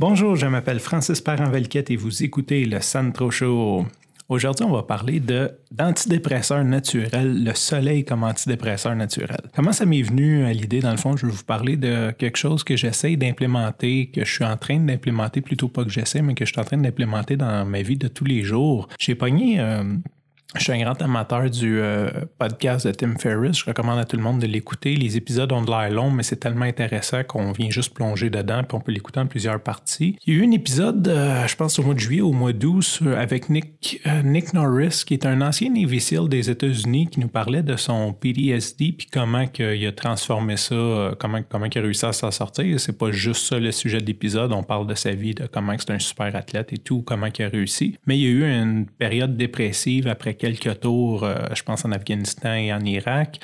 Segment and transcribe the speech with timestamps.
[0.00, 3.86] Bonjour, je m'appelle Francis Parent-Velquette et vous écoutez le Santro Show.
[4.28, 9.38] Aujourd'hui, on va parler de d'antidépresseurs naturels, le soleil comme antidépresseur naturel.
[9.54, 12.38] Comment ça m'est venu à l'idée, dans le fond, je vais vous parler de quelque
[12.38, 16.34] chose que j'essaie d'implémenter, que je suis en train d'implémenter, plutôt pas que j'essaie, mais
[16.34, 18.88] que je suis en train d'implémenter dans ma vie de tous les jours.
[18.98, 19.84] J'ai pogné euh,
[20.56, 22.08] je suis un grand amateur du euh,
[22.38, 23.58] podcast de Tim Ferriss.
[23.58, 24.94] Je recommande à tout le monde de l'écouter.
[24.94, 28.62] Les épisodes ont de l'air longs, mais c'est tellement intéressant qu'on vient juste plonger dedans,
[28.62, 30.16] puis on peut l'écouter en plusieurs parties.
[30.24, 32.52] Il y a eu un épisode, euh, je pense au mois de juillet, au mois
[32.52, 37.18] d'août, avec Nick, euh, Nick Norris, qui est un ancien Navy SEAL des États-Unis, qui
[37.18, 41.82] nous parlait de son PTSD, puis comment il a transformé ça, comment, comment il a
[41.82, 42.78] réussi à s'en sortir.
[42.78, 44.52] C'est pas juste ça le sujet de l'épisode.
[44.52, 47.44] On parle de sa vie, de comment c'est un super athlète et tout, comment il
[47.44, 47.96] a réussi.
[48.06, 51.92] Mais il y a eu une période dépressive après quelques tours, euh, je pense en
[51.92, 53.40] Afghanistan et en Irak.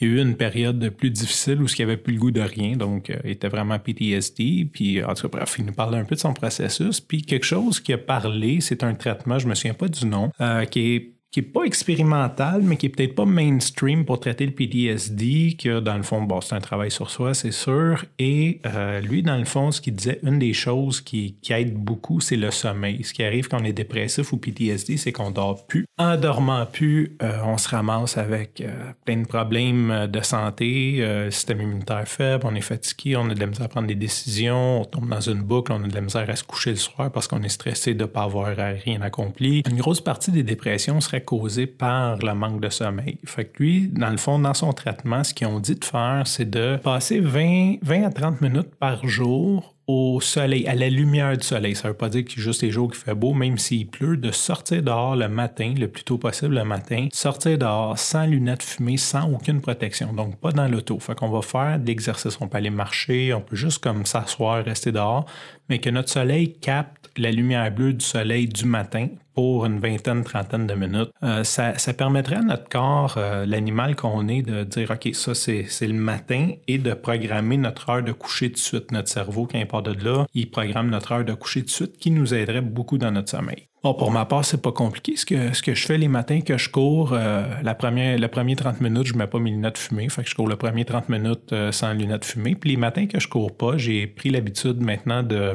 [0.00, 2.30] Il y a eu une période plus difficile où il n'y avait plus le goût
[2.32, 4.68] de rien, donc euh, il était vraiment PTSD.
[4.72, 7.00] Puis, en tout cas, bref, il nous parlait un peu de son processus.
[7.00, 10.04] Puis, quelque chose qui a parlé, c'est un traitement, je ne me souviens pas du
[10.06, 14.20] nom, euh, qui est qui n'est pas expérimental, mais qui est peut-être pas mainstream pour
[14.20, 18.04] traiter le PTSD, que dans le fond, bon, c'est un travail sur soi, c'est sûr.
[18.20, 21.74] Et euh, lui, dans le fond, ce qu'il disait, une des choses qui, qui aide
[21.74, 23.02] beaucoup, c'est le sommeil.
[23.02, 25.86] Ce qui arrive quand on est dépressif ou PTSD, c'est qu'on dort plus.
[25.98, 31.62] En dormant plus, euh, on se ramasse avec euh, plein de problèmes de santé, système
[31.62, 34.84] immunitaire faible, on est fatigué, on a de la misère à prendre des décisions, on
[34.84, 37.26] tombe dans une boucle, on a de la misère à se coucher le soir parce
[37.26, 39.64] qu'on est stressé de ne pas avoir rien accompli.
[39.68, 43.18] Une grosse partie des dépressions serait causé par le manque de sommeil.
[43.24, 46.22] Fait que lui, dans le fond, dans son traitement, ce qu'ils ont dit de faire,
[46.26, 51.36] c'est de passer 20, 20 à 30 minutes par jour au soleil, à la lumière
[51.36, 51.74] du soleil.
[51.74, 54.16] Ça ne veut pas dire a juste les jours qui fait beau, même s'il pleut,
[54.16, 58.62] de sortir dehors le matin, le plus tôt possible le matin, sortir dehors sans lunettes
[58.62, 60.98] fumées, sans aucune protection, donc pas dans l'auto.
[61.00, 64.64] Fait qu'on va faire de l'exercice, on peut aller marcher, on peut juste comme s'asseoir,
[64.64, 65.26] rester dehors,
[65.68, 70.22] mais que notre soleil capte la lumière bleue du soleil du matin pour une vingtaine,
[70.22, 71.10] trentaine de minutes.
[71.22, 75.34] Euh, ça, ça, permettrait à notre corps, euh, l'animal qu'on est, de dire, OK, ça
[75.34, 78.92] c'est le matin et de programmer notre heure de coucher de suite.
[78.92, 82.10] Notre cerveau, il part de là, il programme notre heure de coucher de suite qui
[82.10, 83.68] nous aiderait beaucoup dans notre sommeil.
[83.82, 85.14] Bon, pour ma part, c'est pas compliqué.
[85.16, 88.28] Ce que, ce que je fais les matins que je cours, euh, la première, le
[88.28, 90.08] premier 30 minutes, je mets pas mes lunettes fumées.
[90.08, 92.54] Fait que je cours le premier 30 minutes sans lunettes fumées.
[92.54, 95.54] Puis les matins que je cours pas, j'ai pris l'habitude maintenant de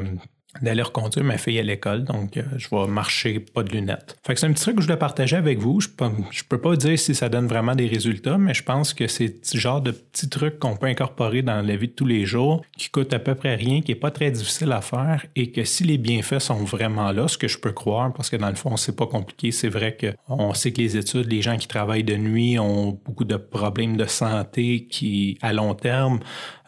[0.61, 4.17] d'aller reconduire ma fille à l'école, donc euh, je vais marcher pas de lunettes.
[4.25, 5.79] Fait que c'est un petit truc que je voulais partager avec vous.
[5.79, 6.09] Je peux,
[6.49, 9.57] peux pas dire si ça donne vraiment des résultats, mais je pense que c'est ce
[9.57, 12.89] genre de petits trucs qu'on peut incorporer dans la vie de tous les jours, qui
[12.89, 15.83] coûtent à peu près rien, qui est pas très difficile à faire, et que si
[15.83, 18.75] les bienfaits sont vraiment là, ce que je peux croire, parce que dans le fond,
[18.75, 19.95] c'est pas compliqué, c'est vrai
[20.27, 23.97] qu'on sait que les études, les gens qui travaillent de nuit ont beaucoup de problèmes
[23.97, 26.19] de santé qui, à long terme,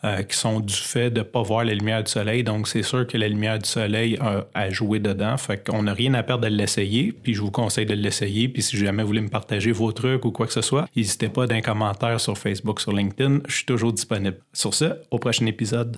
[0.03, 2.43] euh, qui sont du fait de pas voir la lumière du soleil.
[2.43, 4.17] Donc, c'est sûr que la lumière du soleil
[4.53, 5.37] a, joué dedans.
[5.37, 7.11] Fait qu'on n'a rien à perdre de l'essayer.
[7.11, 8.49] Puis, je vous conseille de l'essayer.
[8.49, 11.29] Puis, si jamais vous voulez me partager vos trucs ou quoi que ce soit, n'hésitez
[11.29, 13.39] pas d'un commentaire sur Facebook, sur LinkedIn.
[13.47, 14.37] Je suis toujours disponible.
[14.53, 15.97] Sur ce, au prochain épisode.